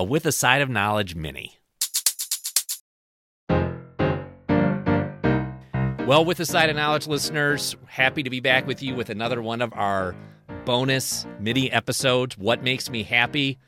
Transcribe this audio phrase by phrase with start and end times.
[0.00, 1.58] a With a Side of Knowledge mini.
[6.06, 9.42] Well, with a side of knowledge listeners, happy to be back with you with another
[9.42, 10.16] one of our
[10.64, 13.58] bonus mini episodes, What Makes Me Happy,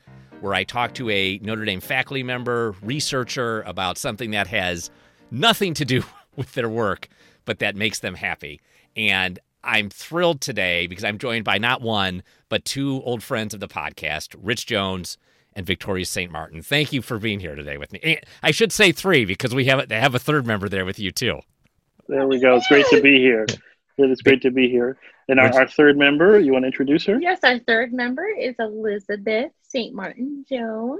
[0.41, 4.89] where I talk to a Notre Dame faculty member, researcher about something that has
[5.29, 6.01] nothing to do
[6.35, 7.09] with their work,
[7.45, 8.59] but that makes them happy.
[8.97, 13.59] And I'm thrilled today because I'm joined by not one, but two old friends of
[13.59, 15.19] the podcast, Rich Jones
[15.55, 16.31] and Victoria St.
[16.31, 16.61] Martin.
[16.61, 18.19] Thank you for being here today with me.
[18.41, 21.39] I should say three because we have have a third member there with you too.
[22.07, 22.55] There we go.
[22.55, 23.45] It's great to be here.
[23.97, 24.97] It is great to be here.
[25.29, 27.17] And our, our third member, you want to introduce her?
[27.19, 29.93] Yes, our third member is Elizabeth St.
[29.93, 30.99] Martin Jones.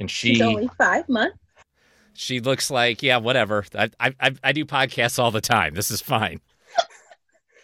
[0.00, 1.36] And she, She's only five months.
[2.14, 3.64] She looks like, yeah, whatever.
[3.74, 5.74] I, I, I do podcasts all the time.
[5.74, 6.40] This is fine.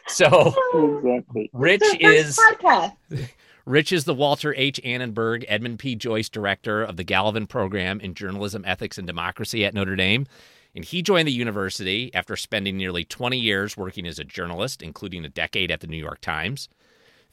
[0.06, 0.55] So,
[1.03, 1.48] exactly.
[1.55, 2.95] Rich It's is podcast.
[3.67, 4.79] Rich is the Walter H.
[4.85, 5.95] Annenberg Edmund P.
[5.97, 10.27] Joyce Director of the Gallivan Program in Journalism, Ethics, and Democracy at Notre Dame.
[10.75, 15.25] And he joined the university after spending nearly 20 years working as a journalist, including
[15.25, 16.69] a decade at the New York Times.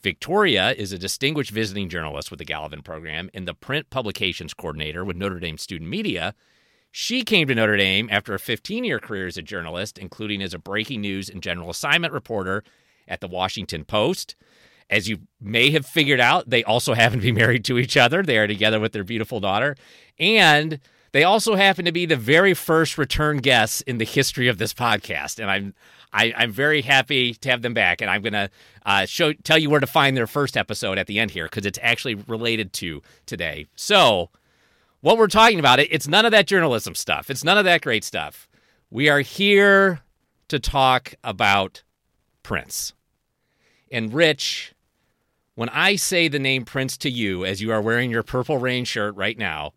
[0.01, 5.03] Victoria is a distinguished visiting journalist with the Gallivan Program and the print publications coordinator
[5.03, 6.33] with Notre Dame Student Media.
[6.93, 10.53] She came to Notre Dame after a 15 year career as a journalist, including as
[10.53, 12.63] a breaking news and general assignment reporter
[13.05, 14.35] at the Washington Post.
[14.91, 18.21] As you may have figured out, they also happen to be married to each other.
[18.21, 19.75] They are together with their beautiful daughter.
[20.19, 20.79] And
[21.13, 24.73] they also happen to be the very first return guests in the history of this
[24.73, 25.39] podcast.
[25.39, 25.73] And I'm
[26.13, 28.01] I, am i am very happy to have them back.
[28.01, 28.49] And I'm to
[28.85, 31.65] uh, show tell you where to find their first episode at the end here because
[31.65, 33.67] it's actually related to today.
[33.75, 34.29] So
[35.01, 37.29] what we're talking about, it, it's none of that journalism stuff.
[37.29, 38.47] It's none of that great stuff.
[38.89, 40.01] We are here
[40.49, 41.83] to talk about
[42.43, 42.93] Prince.
[43.91, 44.73] And Rich,
[45.61, 48.83] when I say the name Prince to you as you are wearing your Purple Rain
[48.83, 49.73] shirt right now,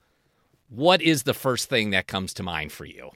[0.71, 3.11] what is the first thing that comes to mind for you?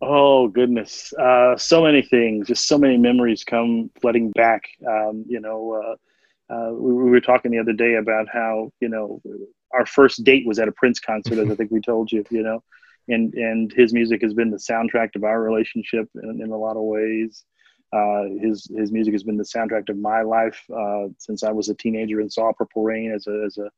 [0.00, 2.48] Oh goodness, uh, so many things.
[2.48, 4.62] Just so many memories come flooding back.
[4.88, 5.98] Um, you know,
[6.50, 9.20] uh, uh, we, we, were talking the other day about how you know
[9.74, 12.24] our first date was at a Prince concert, as I think we told you.
[12.30, 12.62] You know,
[13.08, 16.78] and and his music has been the soundtrack of our relationship in, in a lot
[16.78, 17.44] of ways.
[17.92, 21.68] Uh, his his music has been the soundtrack of my life uh, since I was
[21.68, 23.70] a teenager and saw Purple Rain as a as a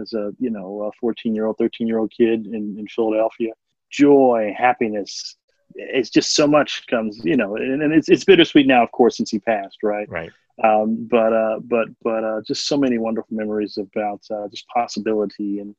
[0.00, 3.52] as a you know a 14 year old 13 year old kid in, in philadelphia.
[3.90, 5.36] Joy happiness
[5.74, 9.16] it's just so much comes you know and, and it's, it's bittersweet now of course
[9.16, 10.08] since he passed right?
[10.10, 10.30] Right.
[10.62, 15.60] Um, but uh, but but uh, just so many wonderful memories about uh, just possibility
[15.60, 15.74] and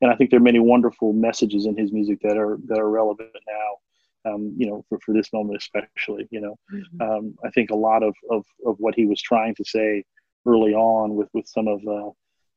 [0.00, 2.88] and I think there are many wonderful messages in his music that are that are
[2.88, 3.78] relevant now
[4.24, 7.00] um, you know for, for this moment especially you know mm-hmm.
[7.02, 10.04] um, I think a lot of, of of what he was trying to say
[10.46, 12.10] early on with with some of uh,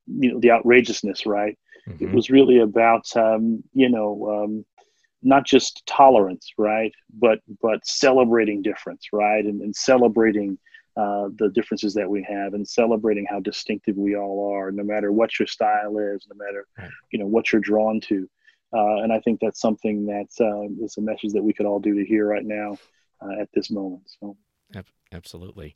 [0.07, 2.05] you know the outrageousness right mm-hmm.
[2.05, 4.65] it was really about um, you know um,
[5.23, 10.57] not just tolerance right but but celebrating difference right and, and celebrating
[10.97, 15.11] uh, the differences that we have and celebrating how distinctive we all are no matter
[15.11, 16.89] what your style is no matter right.
[17.11, 18.29] you know what you're drawn to
[18.75, 21.79] uh, and i think that's something that uh, is a message that we could all
[21.79, 22.77] do to hear right now
[23.21, 24.35] uh, at this moment so
[25.11, 25.75] absolutely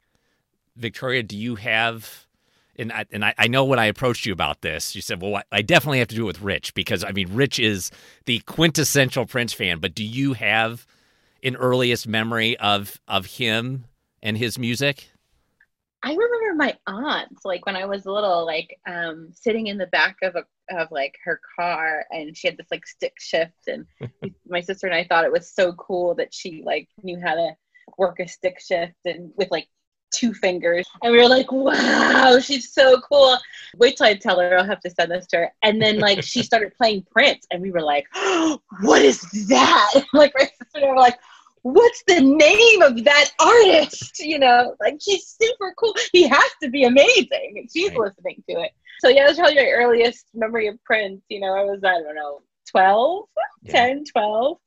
[0.75, 2.27] victoria do you have
[2.77, 5.35] and I, and I, I, know when I approached you about this, you said, "Well,
[5.35, 7.91] I, I definitely have to do it with Rich because I mean, Rich is
[8.23, 10.87] the quintessential Prince fan." But do you have
[11.43, 13.83] an earliest memory of of him
[14.23, 15.09] and his music?
[16.01, 20.17] I remember my aunt, like when I was little, like um, sitting in the back
[20.23, 23.85] of a of like her car, and she had this like stick shift, and
[24.47, 27.51] my sister and I thought it was so cool that she like knew how to
[27.97, 29.67] work a stick shift and with like
[30.11, 30.87] two fingers.
[31.03, 33.37] And we were like, wow, she's so cool.
[33.77, 35.51] Wait till I tell her, I'll have to send this to her.
[35.63, 40.03] And then like she started playing Prince and we were like, oh, what is that?
[40.13, 41.19] like my sister and I were like,
[41.61, 44.19] what's the name of that artist?
[44.19, 45.95] You know, like he's super cool.
[46.11, 47.67] He has to be amazing.
[47.73, 47.99] she's right.
[47.99, 48.71] listening to it.
[48.99, 51.21] So yeah, that's probably my earliest memory of Prince.
[51.29, 52.41] You know, I was, I don't know,
[52.71, 53.25] 12,
[53.63, 53.71] yeah.
[53.71, 54.57] 10, 12.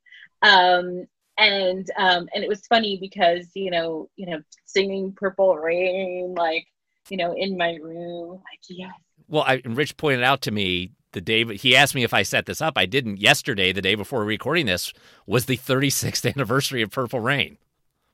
[0.41, 1.07] Um,
[1.37, 6.65] and um and it was funny because you know you know singing purple rain like
[7.09, 8.91] you know in my room like yes
[9.27, 12.45] well I, rich pointed out to me the day he asked me if i set
[12.45, 14.93] this up i didn't yesterday the day before recording this
[15.25, 17.57] was the 36th anniversary of purple rain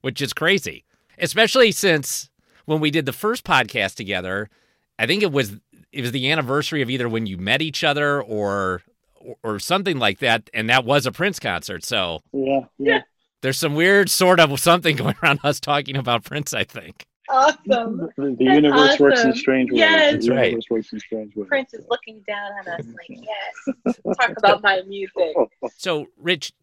[0.02, 0.86] which is crazy
[1.18, 2.30] especially since
[2.66, 4.50] when we did the first podcast together
[4.98, 5.58] i think it was
[5.92, 8.84] it was the anniversary of either when you met each other or
[9.44, 11.84] or something like that, and that was a Prince concert.
[11.84, 13.02] So yeah, yeah.
[13.42, 16.54] There's some weird sort of something going around us talking about Prince.
[16.54, 17.06] I think.
[17.30, 18.10] Awesome.
[18.18, 19.04] The, the universe awesome.
[19.06, 19.80] works in strange ways.
[19.80, 20.12] Yes.
[20.12, 20.66] The That's right.
[20.70, 21.48] works in strange ways.
[21.48, 23.20] Prince is looking down at us like,
[23.88, 25.36] yes, talk about my music.
[25.78, 26.54] So, Rich,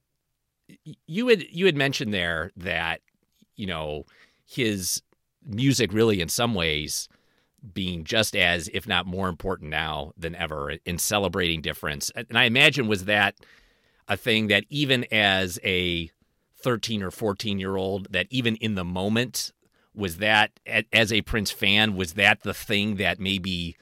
[1.06, 3.00] you had you had mentioned there that
[3.54, 4.04] you know
[4.44, 5.02] his
[5.44, 7.08] music really, in some ways,
[7.72, 12.10] being just as, if not more important now than ever in celebrating difference.
[12.14, 13.36] And I imagine was that
[14.08, 16.10] a thing that even as a
[16.62, 19.52] 13 or 14 year old, that even in the moment,
[19.96, 20.52] was that
[20.92, 23.76] as a Prince fan, was that the thing that maybe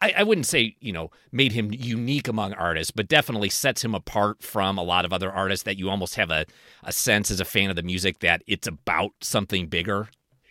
[0.00, 3.94] I, I wouldn't say, you know, made him unique among artists, but definitely sets him
[3.94, 6.44] apart from a lot of other artists that you almost have a,
[6.82, 10.08] a sense as a fan of the music that it's about something bigger.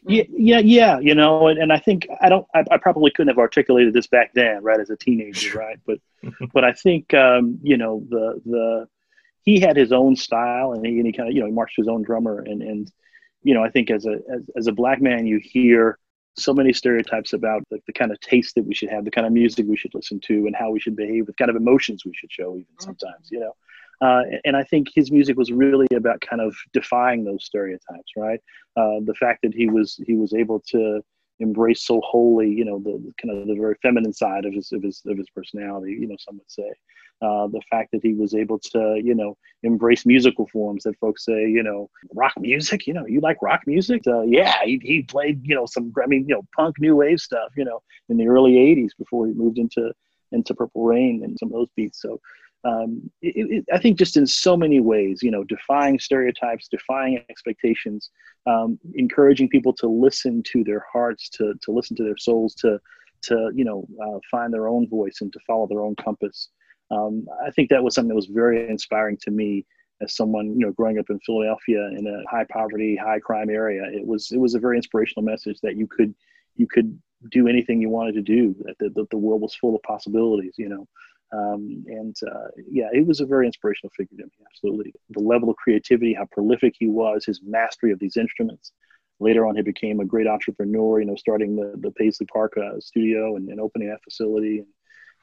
[0.07, 0.99] Yeah, yeah, yeah.
[0.99, 2.45] You know, and, and I think I don't.
[2.55, 5.79] I, I probably couldn't have articulated this back then, right, as a teenager, right?
[5.85, 5.99] But,
[6.53, 8.87] but I think um, you know the the
[9.43, 11.77] he had his own style, and he, and he kind of you know he marched
[11.77, 12.91] his own drummer, and and
[13.43, 15.97] you know I think as a as, as a black man, you hear
[16.35, 19.27] so many stereotypes about the, the kind of taste that we should have, the kind
[19.27, 22.05] of music we should listen to, and how we should behave, the kind of emotions
[22.05, 23.53] we should show, even sometimes, you know.
[24.01, 28.39] Uh, and I think his music was really about kind of defying those stereotypes, right?
[28.75, 31.01] Uh, the fact that he was he was able to
[31.39, 34.71] embrace so wholly, you know, the, the kind of the very feminine side of his
[34.71, 36.69] of his of his personality, you know, some would say.
[37.23, 41.23] Uh, the fact that he was able to, you know, embrace musical forms that folks
[41.23, 44.01] say, you know, rock music, you know, you like rock music?
[44.05, 47.19] Uh, yeah, he, he played, you know, some, I mean, you know, punk new wave
[47.21, 49.93] stuff, you know, in the early '80s before he moved into
[50.33, 52.01] into Purple Rain and some of those beats.
[52.01, 52.19] So
[52.65, 57.23] um, it, it, I think just in so many ways, you know, defying stereotypes, defying
[57.29, 58.09] expectations,
[58.45, 62.79] um, encouraging people to listen to their hearts, to to listen to their souls, to
[63.23, 66.49] to you know uh, find their own voice and to follow their own compass.
[66.91, 69.65] Um, I think that was something that was very inspiring to me
[70.01, 73.83] as someone you know growing up in Philadelphia in a high poverty, high crime area.
[73.91, 76.13] It was it was a very inspirational message that you could
[76.55, 76.99] you could
[77.31, 78.55] do anything you wanted to do.
[78.63, 80.55] That the, that the world was full of possibilities.
[80.57, 80.87] You know.
[81.31, 84.31] Um, and uh, yeah, it was a very inspirational figure to me.
[84.51, 88.71] Absolutely, the level of creativity, how prolific he was, his mastery of these instruments.
[89.19, 90.99] Later on, he became a great entrepreneur.
[90.99, 94.63] You know, starting the the Paisley Park uh, studio and, and, opening that facility,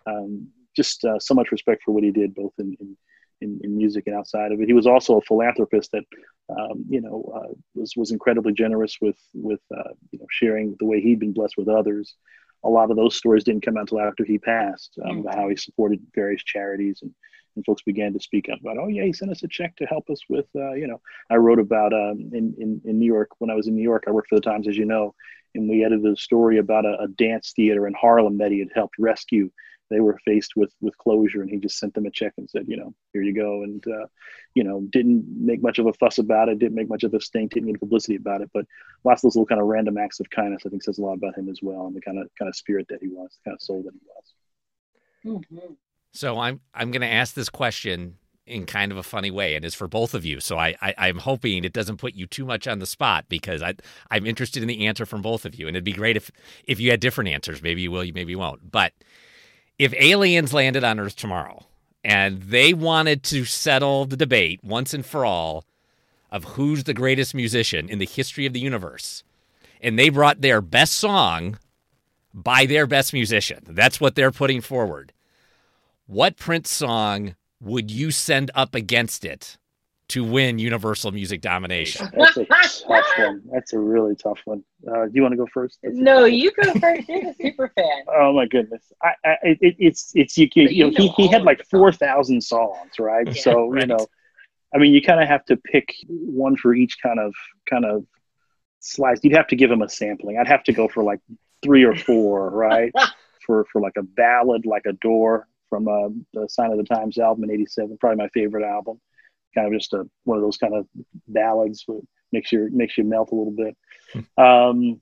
[0.06, 2.96] and um, just uh, so much respect for what he did, both in, in
[3.42, 4.66] in, in, music and outside of it.
[4.66, 6.04] He was also a philanthropist that,
[6.50, 10.84] um, you know, uh, was was incredibly generous with with uh, you know sharing the
[10.84, 12.16] way he'd been blessed with others
[12.64, 15.34] a lot of those stories didn't come out until after he passed, um, mm.
[15.34, 17.12] how he supported various charities and,
[17.56, 19.86] and folks began to speak up about, oh yeah, he sent us a check to
[19.86, 21.00] help us with, uh, you know,
[21.30, 24.04] I wrote about um, in, in, in New York, when I was in New York,
[24.06, 25.14] I worked for the Times, as you know,
[25.54, 28.68] and we edited a story about a, a dance theater in Harlem that he had
[28.74, 29.50] helped rescue
[29.90, 32.64] they were faced with with closure and he just sent them a check and said
[32.66, 34.06] you know here you go and uh,
[34.54, 37.20] you know didn't make much of a fuss about it didn't make much of a
[37.20, 38.64] stink didn't get publicity about it but
[39.04, 41.14] lots of those little kind of random acts of kindness i think says a lot
[41.14, 43.50] about him as well and the kind of kind of spirit that he was the
[43.50, 45.74] kind of soul that he was mm-hmm.
[46.12, 48.16] so i'm i'm going to ask this question
[48.46, 51.08] in kind of a funny way and it's for both of you so I, I
[51.08, 53.74] am hoping it doesn't put you too much on the spot because i
[54.10, 56.32] i'm interested in the answer from both of you and it'd be great if
[56.64, 58.92] if you had different answers maybe you will you maybe you won't but
[59.80, 61.64] if aliens landed on Earth tomorrow
[62.04, 65.64] and they wanted to settle the debate once and for all
[66.30, 69.24] of who's the greatest musician in the history of the universe,
[69.80, 71.58] and they brought their best song
[72.34, 75.14] by their best musician, that's what they're putting forward.
[76.06, 79.56] What Prince song would you send up against it
[80.10, 82.08] to win Universal Music domination?
[82.16, 82.82] That's a tough
[83.18, 83.42] one.
[83.52, 84.64] That's a really tough one.
[84.86, 85.78] Uh, do you want to go first?
[85.82, 87.08] That's no, you go first.
[87.08, 88.04] You're a super fan.
[88.08, 88.92] Oh my goodness!
[89.02, 92.42] I, I it, it's it's you, you, you know, he, he had like four thousand
[92.42, 93.26] songs, right?
[93.26, 93.82] Yeah, so right.
[93.82, 94.06] you know,
[94.74, 97.34] I mean, you kind of have to pick one for each kind of
[97.68, 98.04] kind of
[98.80, 99.20] slice.
[99.22, 100.38] You'd have to give him a sampling.
[100.38, 101.20] I'd have to go for like
[101.62, 102.92] three or four, right?
[103.46, 107.44] for for like a ballad, like Adore from uh, the Sign of the Times album
[107.44, 109.00] in '87, probably my favorite album
[109.54, 110.86] kind of just a one of those kind of
[111.28, 112.00] ballads that
[112.32, 113.76] makes you makes you melt a little bit.
[114.36, 115.00] Um,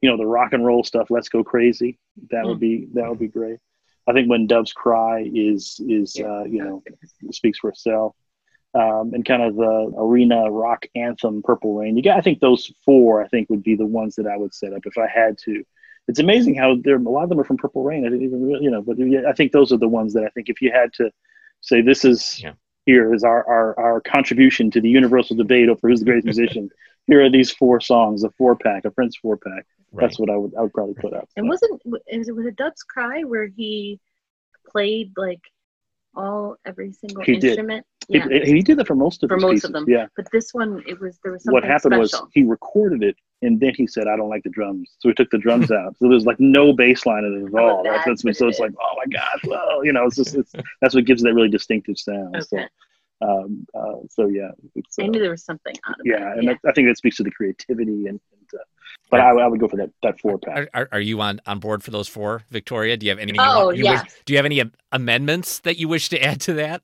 [0.00, 1.10] you know, the rock and roll stuff.
[1.10, 1.98] Let's go crazy.
[2.30, 3.58] That would be that would be great.
[4.08, 6.82] I think when doves cry is is uh, you know
[7.30, 8.14] speaks for itself.
[8.74, 11.94] Um, and kind of the arena rock anthem, Purple Rain.
[11.94, 14.54] You got, I think those four, I think would be the ones that I would
[14.54, 15.62] set up if I had to.
[16.08, 18.06] It's amazing how there a lot of them are from Purple Rain.
[18.06, 18.96] I didn't even, really, you know, but
[19.28, 21.10] I think those are the ones that I think if you had to
[21.60, 22.54] say this is yeah
[22.86, 26.70] here is our, our, our contribution to the universal debate over who's the greatest musician.
[27.06, 29.66] Here are these four songs, a four pack, a Prince four pack.
[29.90, 30.06] Right.
[30.06, 31.28] That's what I would I would probably put up.
[31.36, 34.00] And wasn't was it was a Doves Cry where he
[34.70, 35.40] played like
[36.14, 37.84] all every single he instrument?
[38.08, 38.24] Did.
[38.30, 38.44] Yeah.
[38.44, 39.64] He, he, did that for most of for most pieces.
[39.64, 39.84] of them.
[39.88, 40.06] Yeah.
[40.16, 42.24] But this one, it was there was something What happened special.
[42.26, 45.14] was he recorded it And then he said, "I don't like the drums," so we
[45.14, 45.96] took the drums out.
[45.98, 47.82] So there's like no bass line in it at Oh, all.
[47.84, 50.52] That's, that's that's so it's like, oh my god, well, you know, it's just it's
[50.80, 52.36] that's what gives it that really distinctive sound.
[52.36, 52.44] Okay.
[53.20, 56.32] So, um, uh, so yeah, it's, I uh, knew there was something out of yeah,
[56.32, 56.38] it.
[56.38, 58.20] and that, I think that speaks to the creativity and.
[58.32, 58.64] and uh,
[59.10, 60.56] but I, I would go for that that four pack.
[60.56, 62.96] Are, are, are you on, on board for those four, Victoria?
[62.96, 63.32] Do you have any?
[63.38, 64.14] Oh, you wish- yes.
[64.24, 66.82] do you have any amendments that you wish to add to that?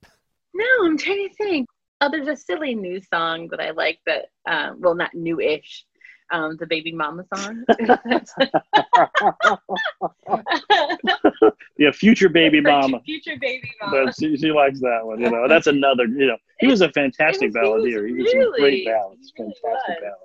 [0.55, 1.69] No, I'm trying to think.
[2.01, 5.85] Oh, there's a silly new song that I like that, um, well, not new-ish,
[6.31, 7.65] um, the Baby Mama song.
[11.79, 13.01] yeah, future baby mama.
[13.05, 14.05] Future Baby Mama.
[14.07, 15.47] But she, she likes that one, you know.
[15.49, 16.37] That's another, you know.
[16.61, 18.03] He was a fantastic It he balladeer.
[18.03, 20.03] was He was some great really- ballads, really fantastic was.
[20.03, 20.23] ballads.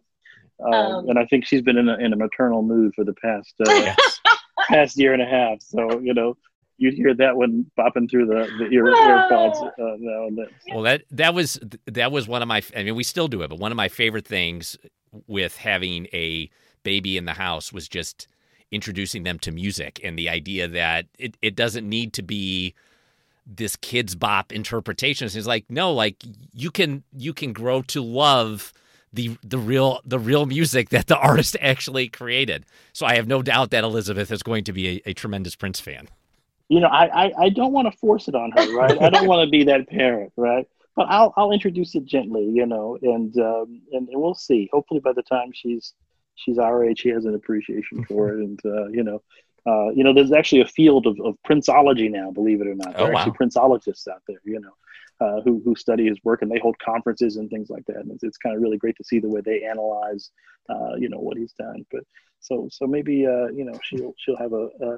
[0.64, 3.14] Um, Um, and I think she's been in a, in a maternal mood for the
[3.14, 3.94] past uh,
[4.70, 5.62] past year and a half.
[5.62, 6.38] So you know,
[6.78, 10.48] you'd hear that one bopping through the the ear, earpods uh, now and then.
[10.72, 12.62] Well, that that was that was one of my.
[12.78, 14.78] I mean, we still do it, but one of my favorite things
[15.28, 16.50] with having a
[16.84, 18.28] baby in the house was just
[18.72, 22.74] introducing them to music and the idea that it, it doesn't need to be
[23.46, 25.26] this Kidz Bop interpretation.
[25.26, 26.18] It's like no, like
[26.54, 28.74] you can you can grow to love
[29.12, 32.66] the the real the real music that the artist actually created.
[32.94, 35.80] So I have no doubt that Elizabeth is going to be a, a tremendous Prince
[35.80, 36.08] fan.
[36.70, 39.02] You know, I I, I don't want to force it on her, right?
[39.02, 40.68] I don't want to be that parent, right?
[40.96, 44.70] But I'll I'll introduce it gently, you know, and um, and, and we'll see.
[44.72, 45.94] Hopefully, by the time she's
[46.36, 49.22] she's our age, she has an appreciation for it, and uh, you know.
[49.66, 52.98] Uh, you know, there's actually a field of, of princeology now, believe it or not.
[52.98, 53.20] There Oh, are wow.
[53.20, 56.78] actually princeologists out there, you know, uh, who, who study his work and they hold
[56.80, 57.96] conferences and things like that.
[57.96, 60.32] And it's, it's kind of really great to see the way they analyze,
[60.70, 61.86] uh, you know, what he's done.
[61.94, 62.04] But
[62.42, 64.98] so, so maybe, uh, you know, she'll, she'll have a, a,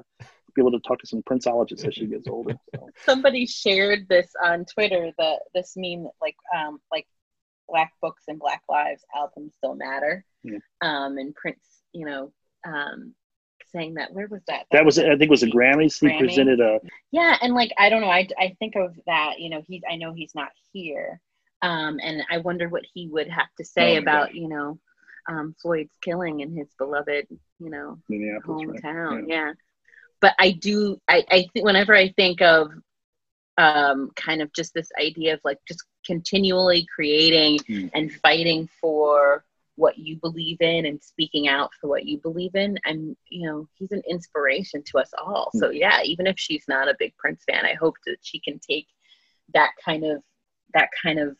[0.56, 2.54] be able to talk to some princeologists as she gets older.
[2.74, 2.88] So.
[3.04, 7.06] Somebody shared this on Twitter, that this meme that like, um, like
[7.68, 10.24] Black Books and Black Lives albums still matter.
[10.42, 10.58] Yeah.
[10.82, 12.32] Um, and Prince, you know,
[12.66, 13.14] um,
[13.72, 14.66] saying that, where was that?
[14.72, 15.98] That was, I think it was a Grammys.
[16.00, 16.18] He Grammy.
[16.18, 19.38] presented a, Yeah, and like I don't know, I I think of that.
[19.38, 21.20] You know, he's I know he's not here,
[21.62, 24.78] um, and I wonder what he would have to say Oh, about you know,
[25.28, 27.26] um, Floyd's killing in his beloved
[27.58, 28.94] you know Minneapolis, right?
[28.94, 29.24] hometown.
[29.26, 29.52] Yeah.
[30.26, 32.72] But I do I I think whenever I think of
[33.58, 37.90] um kind of just this idea of like just continually creating Mm.
[37.94, 39.44] and fighting for
[39.76, 43.68] what you believe in and speaking out for what you believe in and you know
[43.76, 47.44] he's an inspiration to us all so yeah even if she's not a big prince
[47.48, 48.88] fan i hope that she can take
[49.54, 50.22] that kind of
[50.74, 51.36] that kind of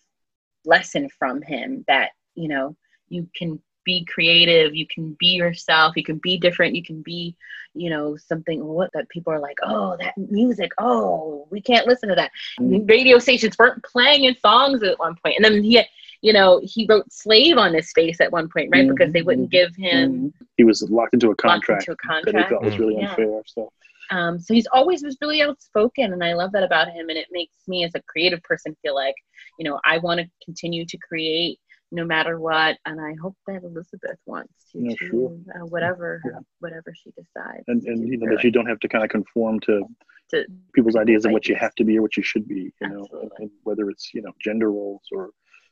[0.64, 2.76] lesson from him that you know
[3.08, 4.74] you can be creative.
[4.74, 5.96] You can be yourself.
[5.96, 6.74] You can be different.
[6.76, 7.34] You can be
[7.78, 12.08] you know something what that people are like oh that music oh we can't listen
[12.08, 12.30] to that.
[12.58, 12.88] Mhm.
[12.88, 15.36] radio stations weren't playing his songs at one point.
[15.36, 15.82] And then he
[16.22, 18.88] you know he wrote slave on his face at one point right?
[18.88, 20.32] Because they wouldn't give him Mhm.
[20.56, 23.10] He was locked into a contract into a that he contract thought was really Yeah.
[23.10, 23.42] unfair.
[23.46, 23.70] So.
[24.10, 27.26] Um, so he's always was really outspoken and i love that about him and it
[27.32, 29.16] makes me as a creative person feel like
[29.58, 31.58] you know i want to continue to create
[31.92, 35.38] no matter what and i hope that elizabeth wants to Yeah, too, sure.
[35.54, 36.40] uh, whatever Yeah.
[36.58, 39.60] whatever she decides and and you know that you don't have to kind of conform
[39.60, 39.82] to
[40.30, 42.72] to- people's ideas of what you have to be or what you should be.
[42.80, 43.28] You know, Absolutely.
[43.38, 45.30] and whether it's you know gender roles or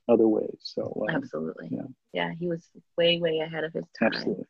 [0.09, 0.59] other ways.
[0.61, 1.83] So um, absolutely yeah.
[2.12, 2.30] yeah.
[2.38, 2.62] he was
[2.97, 4.44] way way ahead of his time absolutely.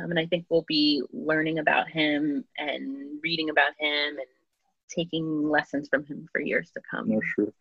[0.00, 4.28] Um, and i think we'll be learning about him and reading about him and
[4.88, 7.52] taking lessons from him for years to come No, sure.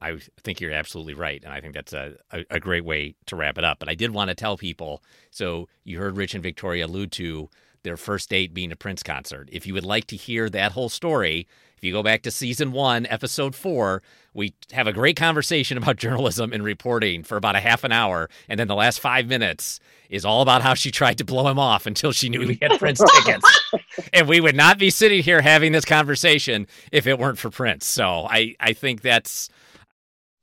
[0.00, 3.36] I think you're absolutely right, and I think that's a, a, a great way to
[3.36, 3.78] wrap it up.
[3.78, 5.02] But I did want to tell people.
[5.30, 7.48] So you heard Rich and Victoria allude to
[7.82, 9.48] their first date being a Prince concert.
[9.52, 12.72] If you would like to hear that whole story, if you go back to season
[12.72, 14.02] one, episode four,
[14.34, 18.28] we have a great conversation about journalism and reporting for about a half an hour,
[18.48, 19.78] and then the last five minutes
[20.10, 22.72] is all about how she tried to blow him off until she knew he had
[22.78, 23.72] Prince tickets.
[24.12, 27.86] and we would not be sitting here having this conversation if it weren't for Prince.
[27.86, 29.48] So I, I think that's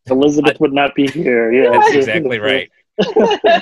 [0.08, 1.52] Elizabeth would not be here.
[1.52, 2.70] Yeah, that's exactly right.